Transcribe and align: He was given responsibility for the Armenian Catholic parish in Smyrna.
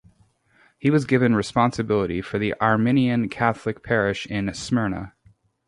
He 0.79 0.89
was 0.89 1.05
given 1.05 1.35
responsibility 1.35 2.23
for 2.23 2.39
the 2.39 2.55
Armenian 2.59 3.29
Catholic 3.29 3.83
parish 3.83 4.25
in 4.25 4.51
Smyrna. 4.51 5.13